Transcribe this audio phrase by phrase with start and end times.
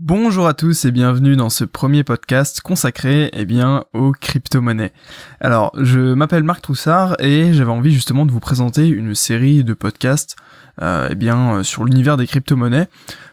[0.00, 4.92] Bonjour à tous et bienvenue dans ce premier podcast consacré eh bien aux crypto-monnaies.
[5.38, 9.72] Alors, je m'appelle Marc Troussard et j'avais envie justement de vous présenter une série de
[9.72, 10.34] podcasts
[10.82, 12.88] euh, eh bien sur l'univers des crypto-monnaies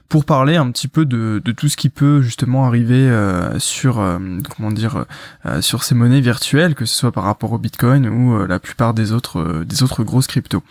[0.08, 4.20] pour parler un petit peu de, tout ce qui peut justement arriver euh, sur euh,
[4.56, 5.06] comment dire
[5.62, 9.14] sur ces monnaies virtuelles que ce soit par rapport au Bitcoin ou la plupart des
[9.14, 10.62] autres des autres grosses cryptos.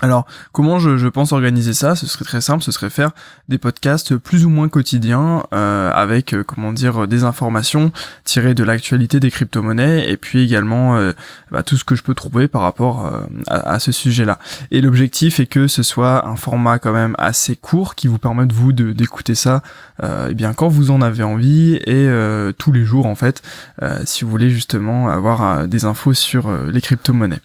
[0.00, 1.96] Alors, comment je, pense organiser ça?
[1.96, 3.10] Ce serait très simple, ce serait faire
[3.48, 7.90] des podcasts plus ou moins quotidiens euh, avec, euh, comment dire, des informations
[8.22, 11.12] tirées de l'actualité des crypto-monnaies et puis également euh,
[11.50, 13.10] bah, tout ce que je peux trouver par rapport
[13.48, 14.38] à, ce sujet-là.
[14.70, 18.52] Et l'objectif est que ce soit un format quand même assez court qui vous permette
[18.52, 19.62] vous d'écouter ça,
[20.02, 22.08] eh bien quand vous en avez envie et
[22.58, 23.42] tous les jours en fait,
[24.04, 27.40] si vous voulez justement avoir des infos sur les crypto-monnaies.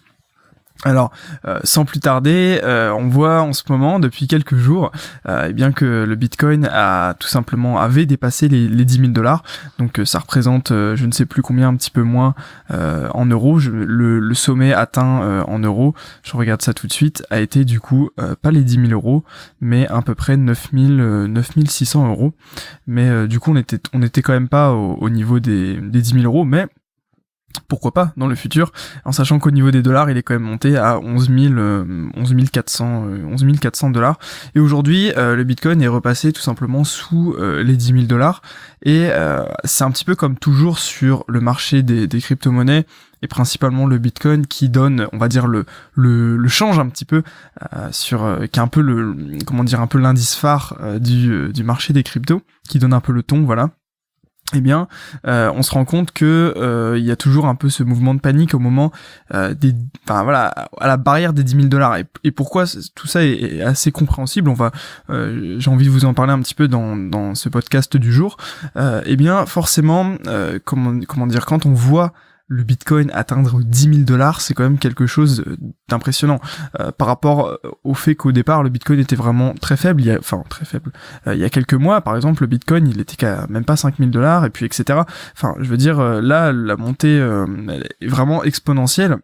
[0.84, 1.12] Alors,
[1.46, 4.92] euh, sans plus tarder, euh, on voit en ce moment, depuis quelques jours,
[5.26, 9.08] euh, eh bien que le Bitcoin a tout simplement avait dépassé les, les 10 000
[9.08, 9.42] dollars.
[9.78, 12.34] Donc, ça représente, je ne sais plus combien, un petit peu moins
[12.70, 13.58] en euros.
[13.58, 18.10] le, sommet atteint en euros, je regarde ça tout de suite, a été du coup
[18.42, 19.24] pas les 10 000 euros,
[19.60, 20.70] mais à peu près 9
[21.66, 22.34] 600 euros.
[22.86, 26.14] Mais du coup, on était, on était quand même pas au, niveau des, des 10
[26.14, 26.66] 000 euros, mais
[27.68, 28.72] pourquoi pas dans le futur,
[29.04, 33.06] en sachant qu'au niveau des dollars, il est quand même monté à 11 11 400,
[33.30, 34.18] 11 400 dollars.
[34.54, 38.42] Et aujourd'hui, euh, le Bitcoin est repassé tout simplement sous euh, les 10 000 dollars.
[38.82, 42.86] Et euh, c'est un petit peu comme toujours sur le marché des, crypto-monnaies
[43.22, 47.22] et principalement le Bitcoin qui donne, on va dire le le, change un petit peu
[47.90, 49.16] sur, qui est un peu le,
[49.46, 53.12] comment dire, un peu l'indice phare du du marché des cryptos, qui donne un peu
[53.12, 53.70] le ton, voilà
[54.52, 54.88] eh bien,
[55.26, 58.14] euh, on se rend compte que euh, il y a toujours un peu ce mouvement
[58.14, 58.92] de panique au moment
[59.32, 61.96] euh, des, enfin voilà, à la barrière des 10 000 dollars.
[61.96, 62.64] Et, pourquoi
[62.94, 64.70] tout ça est, assez compréhensible On va,
[65.08, 68.36] j'ai envie de vous en parler un petit peu dans, dans ce podcast du jour.
[68.76, 70.16] eh bien, forcément,
[70.64, 72.12] comment comment dire, quand on voit
[72.46, 75.44] le Bitcoin atteindre 10 000 dollars, c'est quand même quelque chose
[75.88, 76.40] d'impressionnant
[76.78, 80.06] euh, par rapport euh, au fait qu'au départ le Bitcoin était vraiment très faible, il
[80.06, 80.92] y a, enfin très faible.
[81.26, 83.76] Euh, il y a quelques mois, par exemple, le Bitcoin il était qu'à même pas
[83.76, 85.00] 5 000 dollars et puis etc.
[85.34, 87.16] Enfin, je veux dire là la montée
[88.00, 89.16] est vraiment exponentielle.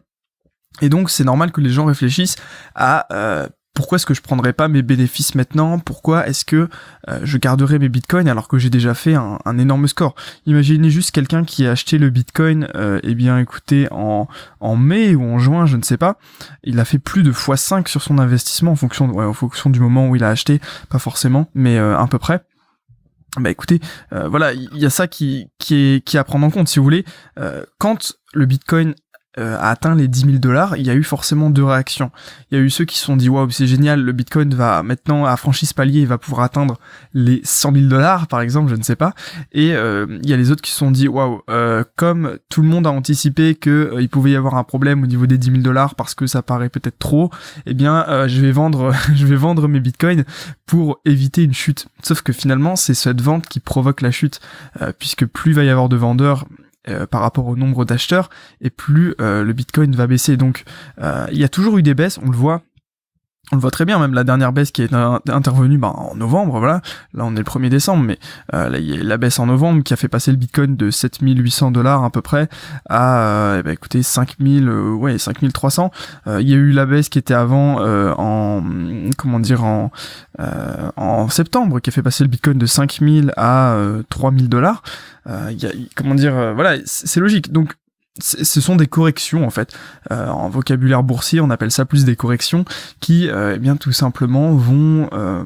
[0.80, 2.36] Et donc c'est normal que les gens réfléchissent
[2.74, 3.06] à
[3.80, 5.78] pourquoi est-ce que je prendrais pas mes bénéfices maintenant?
[5.78, 6.68] Pourquoi est-ce que
[7.08, 10.14] euh, je garderais mes bitcoins alors que j'ai déjà fait un, énorme score?
[10.44, 14.28] Imaginez juste quelqu'un qui a acheté le bitcoin, euh, eh bien écoutez, en,
[14.60, 16.18] en mai ou en juin, je ne sais pas,
[16.62, 20.10] il a fait plus de x5 sur son investissement en fonction, en fonction du moment
[20.10, 22.42] où il a acheté, pas forcément, mais euh, à peu près.
[23.38, 23.80] Bah écoutez,
[24.12, 26.68] euh, voilà, il y a ça qui, qui, est, qui est à prendre en compte,
[26.68, 27.06] si vous voulez.
[27.78, 28.94] quand le Bitcoin
[29.38, 32.10] euh, a atteint les 10 000 dollars, il y a eu forcément deux réactions.
[32.50, 34.82] Il y a eu ceux qui se sont dit waouh c'est génial, le Bitcoin va
[34.82, 36.80] maintenant à franchi ce palier, il va pouvoir atteindre
[37.14, 39.14] les 100 000 dollars par exemple, je ne sais pas.
[39.52, 42.62] Et euh, il y a les autres qui se sont dit waouh, euh, comme tout
[42.62, 45.52] le monde a anticipé que il pouvait y avoir un problème au niveau des 10
[45.52, 47.30] 000 dollars parce que ça paraît peut-être trop,
[47.66, 50.24] eh bien je vais vendre, je vais vendre mes Bitcoins
[50.66, 51.86] pour éviter une chute.
[52.02, 54.40] Sauf que finalement c'est cette vente qui provoque la chute,
[54.98, 56.46] puisque plus il va y avoir de vendeurs
[56.88, 58.30] euh, par rapport au nombre d'acheteurs
[58.62, 60.38] et plus euh, le Bitcoin va baisser.
[60.38, 60.64] Donc
[60.98, 62.62] euh, il y a toujours eu des baisses, on le voit
[63.52, 66.58] on le voit très bien, même la dernière baisse qui est intervenue ben, en novembre,
[66.58, 66.82] voilà.
[67.14, 68.18] Là, on est le 1er décembre, mais
[68.54, 70.90] euh, il y a la baisse en novembre qui a fait passer le Bitcoin de
[70.90, 72.48] 7800 dollars à peu près
[72.88, 75.90] à, euh, eh ben, écoutez, 5000, euh, ouais, 5300.
[76.26, 78.62] Il y a eu la baisse qui était avant en,
[79.16, 79.90] comment dire, en,
[80.38, 83.76] en septembre, qui a fait passer le Bitcoin de 5000 à
[84.10, 84.82] 3000 dollars.
[85.96, 87.52] Comment dire, voilà, c'est logique.
[87.52, 87.74] Donc,
[88.18, 89.76] ce sont des corrections en fait.
[90.10, 92.64] Euh, en vocabulaire boursier, on appelle ça plus des corrections
[93.00, 95.44] qui, euh, eh bien, tout simplement vont euh,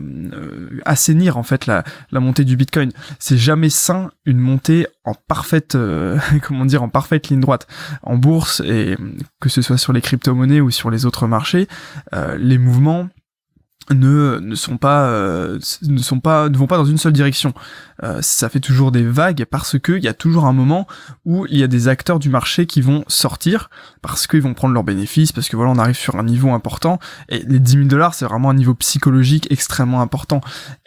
[0.84, 2.90] assainir en fait la, la montée du Bitcoin.
[3.18, 5.76] C'est jamais sain une montée en parfaite,
[6.42, 7.66] comment dire, en parfaite ligne droite.
[8.02, 8.96] En bourse et
[9.40, 11.68] que ce soit sur les crypto-monnaies ou sur les autres marchés,
[12.38, 13.08] les mouvements
[13.90, 17.52] ne ne sont pas euh, ne sont pas ne vont pas dans une seule direction.
[18.02, 20.86] Euh, ça fait toujours des vagues parce que il y a toujours un moment
[21.24, 23.70] où il y a des acteurs du marché qui vont sortir
[24.02, 26.98] parce qu'ils vont prendre leurs bénéfices parce que voilà on arrive sur un niveau important.
[27.28, 30.40] Et les 10 000 dollars c'est vraiment un niveau psychologique extrêmement important.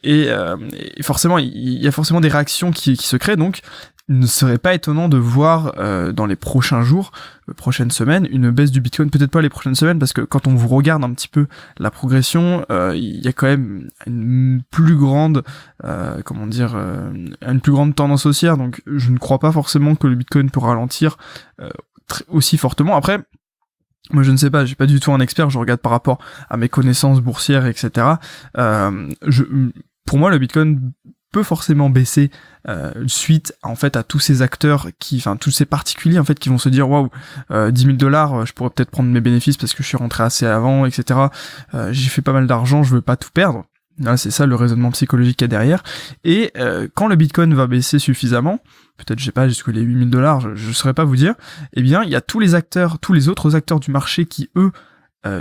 [0.04, 0.58] Et, euh,
[1.02, 3.38] forcément il y a forcément des réactions qui se créent.
[3.38, 3.62] Donc
[4.10, 7.12] il ne serait pas étonnant de voir euh, dans les prochains jours,
[7.50, 9.10] euh, prochaines semaines, une baisse du Bitcoin.
[9.10, 11.92] Peut-être pas les prochaines semaines, parce que quand on vous regarde un petit peu la
[11.92, 15.44] progression, euh, il y a quand même une plus grande,
[16.24, 18.58] comment dire, une plus grande tendance haussière.
[18.58, 21.18] Donc, je ne crois pas forcément que le Bitcoin peut ralentir
[22.30, 22.96] aussi fortement.
[22.96, 23.20] Après,
[24.12, 25.92] moi je ne sais pas, je suis pas du tout un expert, je regarde par
[25.92, 26.20] rapport
[26.50, 28.08] à mes connaissances boursières, etc.
[28.56, 29.44] je,
[30.06, 30.94] pour moi le Bitcoin
[31.32, 32.32] peut forcément baisser
[32.68, 36.40] euh, suite en fait à tous ces acteurs qui, enfin tous ces particuliers en fait
[36.40, 37.10] qui vont se dire waouh,
[37.50, 40.46] 10 000 dollars, je pourrais peut-être prendre mes bénéfices parce que je suis rentré assez
[40.46, 41.20] avant, etc.
[41.74, 43.66] Euh, j'ai fait pas mal d'argent, je veux pas tout perdre.
[44.16, 45.84] c'est ça le raisonnement psychologique qu'il y a derrière.
[46.24, 48.60] Et euh, quand le Bitcoin va baisser suffisamment,
[48.98, 51.36] peut-être je sais pas jusqu'à les 8000 dollars, je, ne saurais pas vous dire,
[51.74, 54.50] eh bien il y a tous les acteurs, tous les autres acteurs du marché qui
[54.56, 54.72] eux,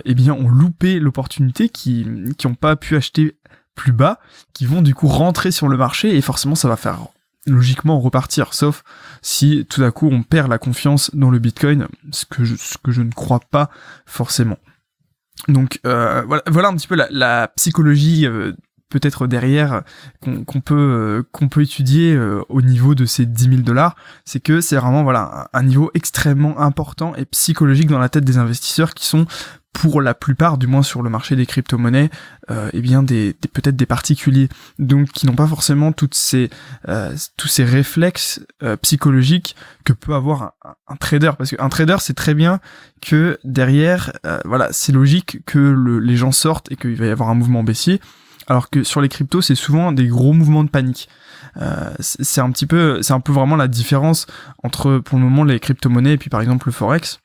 [0.05, 2.05] eh bien ont loupé l'opportunité, qui
[2.37, 3.37] qui ont pas pu acheter
[3.77, 4.19] plus bas,
[4.53, 6.99] qui vont du coup rentrer sur le marché et forcément ça va faire
[7.47, 8.83] logiquement repartir, sauf
[9.23, 13.13] si tout à coup on perd la confiance dans le Bitcoin, ce que je, ne
[13.13, 13.71] crois pas
[14.05, 14.59] forcément.
[15.49, 18.53] Donc euh, voilà, voilà un petit peu la, psychologie euh,
[18.89, 19.83] peut-être derrière
[20.21, 22.19] qu'on peut euh, qu'on peut étudier
[22.49, 23.95] au niveau de ces 10 000 dollars,
[24.25, 28.39] c'est que c'est vraiment voilà un, niveau extrêmement important et psychologique dans la tête des
[28.39, 29.27] investisseurs qui sont
[29.77, 32.09] pour la plupart, du moins sur le marché des crypto-monnaies,
[32.51, 36.49] euh, eh bien des, peut-être des particuliers, donc qui n'ont pas forcément toutes ces
[36.89, 40.55] euh, tous ces réflexes euh, psychologiques que peut avoir
[40.89, 42.59] un, trader, parce qu'un trader c'est très bien
[43.03, 47.29] que derrière, euh, voilà, c'est logique que les gens sortent et qu'il va y avoir
[47.29, 48.01] un mouvement baissier,
[48.47, 51.11] alors que sur les cryptos c'est souvent des gros mouvements de panique.
[51.59, 54.27] Euh, c'est un petit peu, c'est un peu vraiment la différence
[54.63, 57.21] entre pour le moment les crypto-monnaies et puis par exemple le forex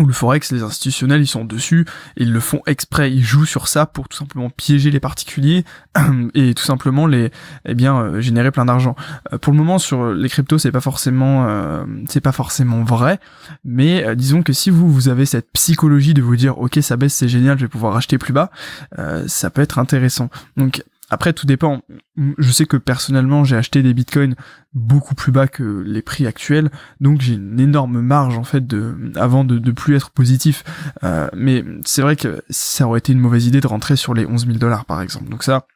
[0.00, 1.86] ou le forex, les institutionnels, ils sont dessus,
[2.16, 5.64] ils le font exprès, ils jouent sur ça pour tout simplement piéger les particuliers
[6.34, 7.30] et tout simplement les,
[7.66, 8.96] eh bien, euh, générer plein d'argent.
[9.32, 13.20] Euh, pour le moment, sur les cryptos, c'est pas forcément, euh, c'est pas forcément vrai,
[13.64, 17.14] mais disons que si vous vous avez cette psychologie de vous dire, ok, ça baisse,
[17.14, 18.50] c'est génial, je vais pouvoir acheter plus bas,
[19.26, 20.30] ça peut être intéressant.
[20.56, 21.82] Donc après, tout dépend.
[22.38, 24.34] Je sais que personnellement, j'ai acheté des bitcoins
[24.72, 26.70] beaucoup plus bas que les prix actuels,
[27.00, 30.62] donc j'ai une énorme marge en fait de avant de, de plus être positif.
[31.02, 34.26] Euh, mais c'est vrai que ça aurait été une mauvaise idée de rentrer sur les
[34.26, 35.28] 11 000 dollars par exemple.
[35.28, 35.66] Donc ça,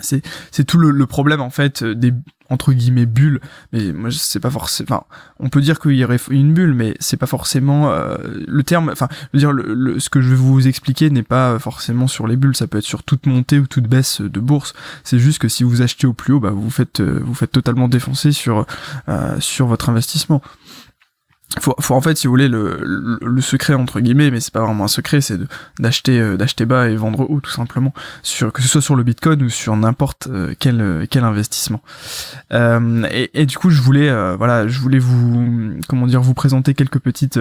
[0.00, 2.12] c'est c'est tout le, problème en fait des
[2.48, 3.40] entre guillemets bulles.
[3.72, 5.04] Mais moi c'est pas forcément enfin
[5.38, 8.16] on peut dire qu'il y aurait une bulle mais c'est pas forcément euh,
[8.46, 11.58] le terme enfin je veux dire le, ce que je vais vous expliquer n'est pas
[11.58, 12.56] forcément sur les bulles.
[12.56, 14.74] Ça peut être sur toute montée ou toute baisse de bourse.
[15.04, 17.88] C'est juste que si vous achetez au plus haut bah vous faites vous faites totalement
[17.88, 18.66] défoncer sur
[19.08, 20.42] euh, sur votre investissement
[21.58, 24.84] faut, faut en fait si vous voulez le, secret entre guillemets mais c'est pas vraiment
[24.84, 25.38] un secret c'est
[25.78, 27.92] d'acheter euh, d'acheter bas et vendre haut tout simplement.
[28.22, 31.82] Sur que ce soit sur le bitcoin ou sur n'importe euh, quel euh, quel investissement.
[32.52, 37.40] Et, du coup je voulais voilà je voulais vous comment dire vous présenter quelques petites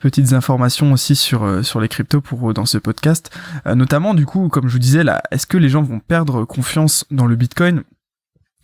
[0.00, 3.30] petites informations aussi sur sur les cryptos pour dans ce podcast.
[3.66, 7.04] Notamment du coup comme je vous disais là est-ce que les gens vont perdre confiance
[7.10, 7.82] dans le bitcoin?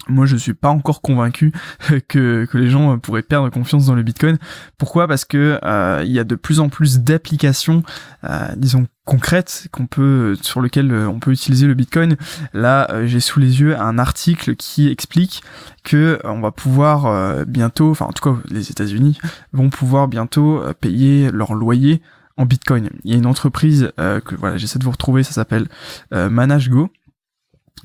[0.09, 1.53] Moi, je suis pas encore convaincu
[2.09, 4.39] que, que les gens pourraient perdre confiance dans le Bitcoin.
[4.77, 5.07] Pourquoi?
[5.07, 7.83] Parce que euh, il y a de plus en plus d'applications,
[8.25, 12.17] euh, disons concrètes, qu'on peut sur lesquelles on peut utiliser le Bitcoin.
[12.53, 15.43] Là, euh, j'ai sous les yeux un article qui explique
[15.85, 19.19] que on va pouvoir bientôt, enfin en tout cas les États-Unis
[19.53, 22.03] vont pouvoir bientôt payer leur loyer
[22.37, 22.91] en Bitcoin.
[23.05, 25.67] Il y a une entreprise que voilà, j'essaie de vous retrouver, ça s'appelle
[26.13, 26.89] ManageGo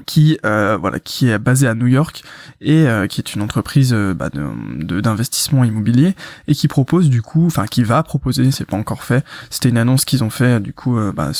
[0.05, 2.23] qui euh, voilà qui est basée à New York
[2.61, 6.15] et euh, qui est une entreprise euh, bah, d'investissement immobilier
[6.47, 9.77] et qui propose du coup enfin qui va proposer c'est pas encore fait c'était une
[9.77, 11.31] annonce qu'ils ont fait du coup bah,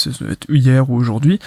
[0.50, 1.40] hier ou aujourd'hui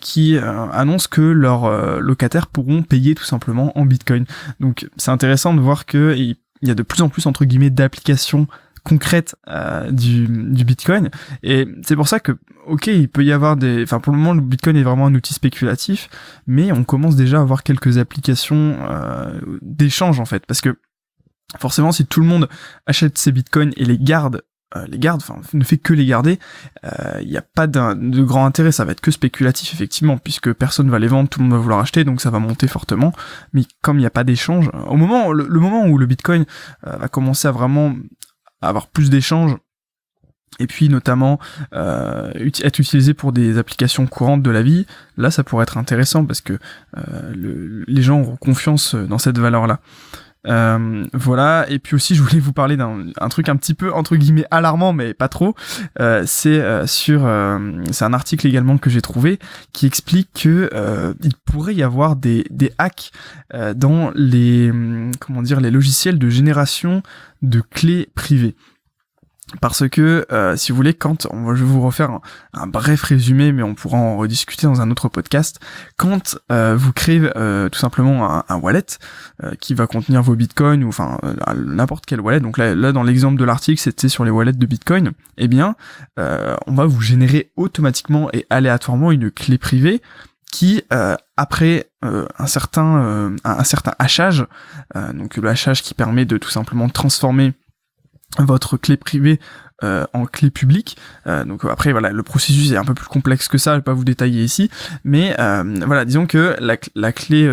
[0.00, 4.24] qui annonce que leurs locataires pourront payer tout simplement en bitcoin.
[4.60, 7.70] Donc c'est intéressant de voir que il y a de plus en plus entre guillemets
[7.70, 8.46] d'applications
[8.84, 11.10] concrète euh, du, du Bitcoin.
[11.42, 12.32] Et c'est pour ça que,
[12.66, 13.82] ok, il peut y avoir des...
[13.82, 16.08] Enfin, pour le moment, le Bitcoin est vraiment un outil spéculatif,
[16.46, 20.44] mais on commence déjà à avoir quelques applications euh, d'échange, en fait.
[20.46, 20.78] Parce que,
[21.58, 22.48] forcément, si tout le monde
[22.86, 24.42] achète ses Bitcoins et les garde
[24.76, 26.40] euh, les garde, enfin ne fait que les garder,
[27.20, 30.90] il n'y a pas de grand intérêt, ça va être que spéculatif effectivement, puisque personne
[30.90, 33.12] va les vendre, tout le monde va vouloir acheter, donc ça va monter fortement.
[33.52, 36.44] Mais comme il n'y a pas d'échange, au moment, le, moment où le Bitcoin
[36.82, 37.94] va commencer à vraiment
[38.68, 39.56] avoir plus d'échanges
[40.60, 41.40] et puis notamment
[41.72, 42.30] euh,
[42.62, 46.40] être utilisé pour des applications courantes de la vie, là ça pourrait être intéressant parce
[46.40, 46.58] que
[46.96, 49.80] euh, les gens auront confiance dans cette valeur-là.
[50.46, 54.16] Euh, voilà, et puis aussi je voulais vous parler d'un truc un petit peu entre
[54.16, 55.54] guillemets alarmant, mais pas trop.
[56.00, 57.28] Euh, c'est euh, sur,
[57.90, 59.38] c'est un article également que j'ai trouvé
[59.72, 63.10] qui explique que il pourrait y avoir des, des hacks
[63.74, 64.72] dans les
[65.20, 67.02] comment dire les logiciels de génération
[67.42, 68.54] de clés privées.
[69.60, 72.18] Parce que, euh, si vous voulez, quand, je vais vous refaire
[72.54, 75.60] un, bref résumé, mais on pourra en rediscuter dans un autre podcast,
[75.96, 78.86] quand euh, vous créez euh, tout simplement un, wallet
[79.60, 81.18] qui va contenir vos bitcoins, ou enfin
[81.56, 84.66] n'importe quel wallet, donc là, là dans l'exemple de l'article c'était sur les wallets de
[84.66, 85.74] bitcoin, eh bien
[86.16, 90.00] on va vous générer automatiquement et aléatoirement une clé privée
[90.50, 90.82] qui
[91.36, 94.46] après un certain un, certain hachage,
[95.12, 97.52] donc le hachage qui permet de tout simplement transformer
[98.38, 99.40] votre clé privée
[99.82, 100.96] en clé publique.
[101.26, 103.82] Euh, donc après voilà, le processus est un peu plus complexe que ça, je vais
[103.82, 104.70] pas vous détailler ici,
[105.04, 107.48] mais euh, voilà, disons que la, clé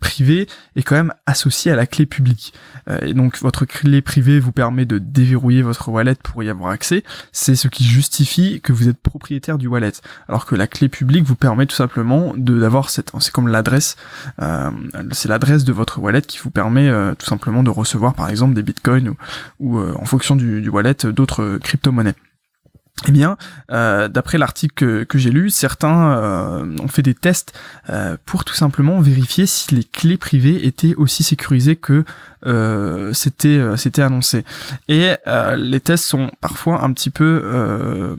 [0.00, 0.46] privée
[0.76, 2.54] est quand même associée à la clé publique.
[3.02, 7.02] et donc votre clé privée vous permet de déverrouiller votre wallet pour y avoir accès.
[7.32, 9.92] C'est ce qui justifie que vous êtes propriétaire du wallet,
[10.28, 13.96] alors que la clé publique vous permet tout simplement de d'avoir cette, c'est comme l'adresse,
[15.12, 18.62] c'est l'adresse de votre wallet qui vous permet tout simplement de recevoir par exemple des
[18.62, 19.16] bitcoins ou,
[19.60, 22.14] ou en fonction du wallet d'autres crypto-monnaie.
[23.06, 23.36] Eh bien,
[23.70, 27.52] euh, d'après l'article que, j'ai lu, certains euh, ont fait des tests
[27.90, 32.04] euh, pour tout simplement vérifier si les clés privées étaient aussi sécurisées que
[33.12, 34.44] c'était annoncé.
[34.88, 35.10] Et
[35.56, 38.16] les tests sont parfois un petit peu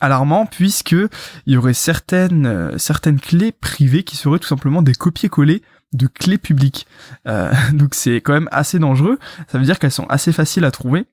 [0.00, 5.62] alarmants puisque il y aurait certaines certaines clés privées qui seraient tout simplement des copier-coller
[5.94, 6.86] de clés publiques.
[7.72, 9.18] donc c'est quand même assez dangereux.
[9.48, 11.06] Ça veut dire qu'elles sont assez faciles à trouver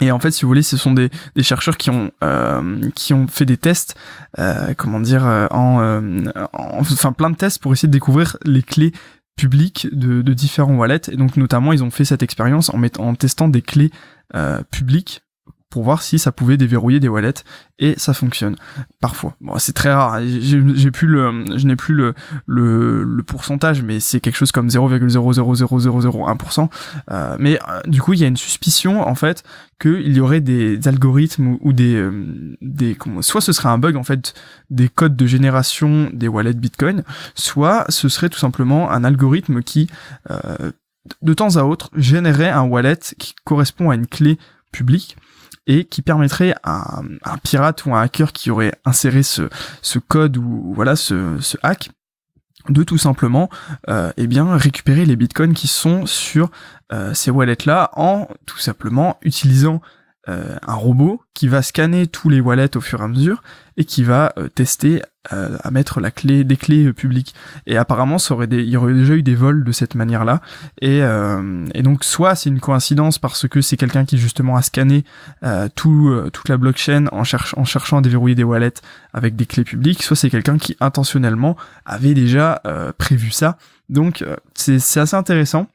[0.00, 1.10] et en fait, si vous voulez, ce sont des,
[1.40, 3.96] chercheurs qui ont euh, qui ont fait des tests,
[4.38, 5.78] euh, comment dire, euh, en,
[6.52, 8.92] en, enfin plein de tests pour essayer de découvrir les clés
[9.36, 11.08] publiques de, de différents wallets.
[11.10, 13.90] Et donc notamment, ils ont fait cette expérience en mettant, en testant des clés
[14.70, 15.23] publiques
[15.74, 17.42] pour voir si ça pouvait déverrouiller des wallets
[17.80, 18.54] et ça fonctionne
[19.00, 19.34] parfois.
[19.40, 20.20] Bon, c'est très rare.
[20.24, 22.14] J'ai plus le, je n'ai plus le,
[22.46, 26.68] le, le, pourcentage, mais c'est quelque chose comme 0,00001%.
[27.10, 29.42] Euh, mais euh, du coup, il y a une suspicion en fait
[29.80, 33.96] qu'il y aurait des algorithmes ou, des, euh, des comment, soit ce serait un bug
[33.96, 34.32] en fait
[34.70, 37.02] des codes de génération des wallets Bitcoin,
[37.34, 39.90] soit ce serait tout simplement un algorithme qui
[41.20, 44.38] de temps à autre générait un wallet qui correspond à une clé
[44.70, 45.16] publique
[45.66, 49.48] et qui permettrait à un pirate ou un hacker qui aurait inséré ce,
[50.08, 51.90] code ou voilà ce, ce hack
[52.68, 53.50] de tout simplement
[53.88, 56.50] euh, eh bien récupérer les bitcoins qui sont sur
[56.92, 59.80] euh, ces wallets là en tout simplement utilisant
[60.28, 63.42] euh, un robot qui va scanner tous les wallets au fur et à mesure
[63.76, 65.02] et qui va euh, tester
[65.32, 67.34] euh, à mettre la clé des clés publiques.
[67.66, 70.40] Et apparemment, ça aurait des, il y aurait déjà eu des vols de cette manière-là.
[70.80, 71.00] Et,
[71.74, 75.04] et donc, soit c'est une coïncidence parce que c'est quelqu'un qui justement a scanné
[75.74, 78.80] tout, toute la blockchain en, en cherchant à déverrouiller des wallets
[79.12, 82.62] avec des clés publiques, soit c'est quelqu'un qui intentionnellement avait déjà
[82.98, 83.56] prévu ça.
[83.88, 85.68] Donc, c'est assez intéressant.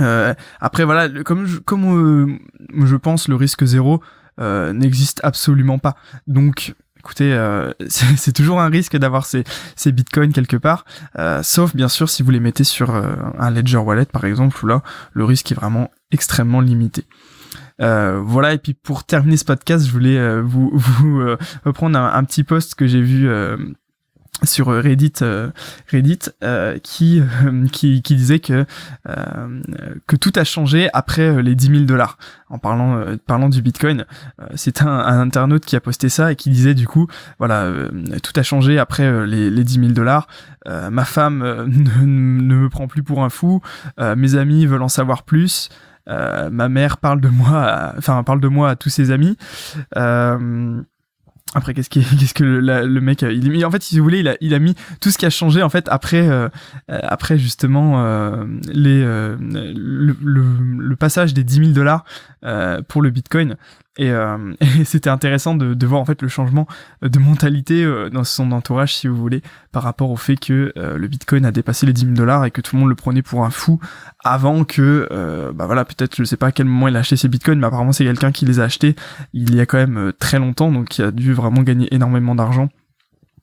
[0.00, 2.38] Euh, après voilà, comme je, comme euh,
[2.84, 4.02] je pense le risque zéro
[4.40, 5.94] euh, n'existe absolument pas.
[6.26, 9.44] Donc écoutez, euh, c'est toujours un risque d'avoir ces,
[9.76, 10.84] ces bitcoins quelque part,
[11.18, 14.66] euh, sauf bien sûr si vous les mettez sur un ledger wallet par exemple, où
[14.66, 17.04] là le risque est vraiment extrêmement limité.
[17.78, 21.22] voilà et puis pour terminer ce podcast, je voulais vous, vous
[21.64, 23.28] reprendre un, un, petit post que j'ai vu
[24.46, 25.50] sur Reddit euh,
[25.90, 28.64] Reddit euh, qui, euh, qui, qui disait que
[30.06, 32.18] que tout a changé après les 10 000 dollars.
[32.48, 34.06] En parlant parlant du Bitcoin
[34.54, 37.06] c'est un, internaute qui a posté ça et qui disait du coup
[37.38, 37.70] voilà
[38.22, 40.26] tout a changé après les, les 10 000 dollars.
[40.66, 43.60] Ma femme ne, ne, me prend plus pour un fou.
[43.98, 45.68] Mes amis veulent en savoir plus.
[46.06, 49.36] Ma mère parle de moi enfin parle de moi à tous ses amis
[51.54, 54.36] après, qu'est-ce, qu'est-ce que le, le mec, il, en fait, si vous voulez, il a,
[54.40, 56.48] il a mis tout ce qui a changé en fait après, euh,
[56.88, 62.04] après justement euh, les, euh, le, le, passage des 10 000 dollars
[62.88, 63.56] pour le Bitcoin.
[63.96, 64.08] Et,
[64.80, 66.66] et c'était intéressant de, voir en fait le changement
[67.02, 71.44] de mentalité dans son entourage, si vous voulez, par rapport au fait que le Bitcoin
[71.44, 73.50] a dépassé les 10 000 dollars et que tout le monde le prenait pour un
[73.50, 73.78] fou
[74.24, 75.08] avant que,
[75.54, 77.66] bah voilà, peut-être je sais pas à quel moment il a acheté ses Bitcoins, mais
[77.66, 78.96] apparemment c'est quelqu'un qui les a achetés
[79.32, 82.68] il y a quand même très longtemps, donc il a dû vraiment gagner énormément d'argent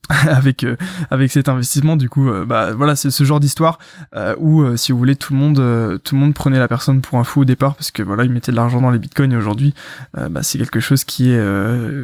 [0.28, 0.76] avec euh,
[1.10, 1.96] avec cet investissement.
[1.96, 3.80] Du coup euh, bah voilà c'est ce genre d'histoire
[4.16, 7.20] euh, où si vous voulez tout le monde tout le monde prenait la personne pour
[7.20, 9.38] un fou au départ parce que voilà il mettait de l'argent dans les bitcoins et
[9.38, 9.74] aujourd'hui
[10.14, 11.40] bah c'est quelque chose qui est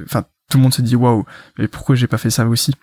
[0.03, 1.25] enfin tout le monde se dit waouh
[1.57, 2.73] mais pourquoi j'ai pas fait ça aussi?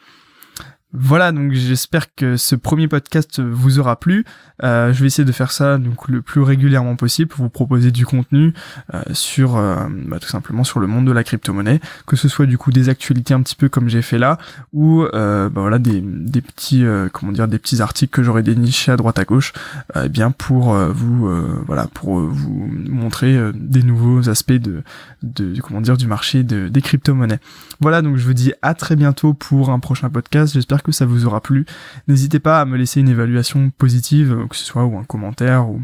[0.96, 4.24] Voilà, donc j'espère que ce premier podcast vous aura plu.
[4.62, 7.90] Euh, je vais essayer de faire ça donc le plus régulièrement possible pour vous proposer
[7.90, 8.54] du contenu
[8.94, 12.46] euh, sur euh, bah, tout simplement sur le monde de la crypto-monnaie, que ce soit
[12.46, 14.38] du coup des actualités un petit peu comme j'ai fait là,
[14.72, 18.96] ou bah, voilà des, des petits comment dire des petits articles que j'aurais dénichés à
[18.96, 19.52] droite à gauche,
[20.00, 21.28] eh bien pour vous
[21.66, 24.84] voilà pour vous montrer des nouveaux aspects de,
[25.24, 27.40] de comment dire du marché de, des crypto-monnaies.
[27.80, 30.54] Voilà, donc je vous dis à très bientôt pour un prochain podcast.
[30.84, 31.66] Que ça vous aura plu.
[32.08, 35.68] N'hésitez pas à me laisser une évaluation positive, euh, que ce soit ou un commentaire
[35.68, 35.80] ou,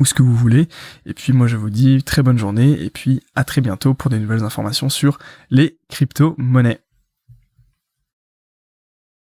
[0.00, 0.68] ou ce que vous voulez.
[1.06, 4.10] Et puis moi je vous dis très bonne journée et puis à très bientôt pour
[4.10, 5.18] des nouvelles informations sur
[5.50, 6.83] les crypto-monnaies.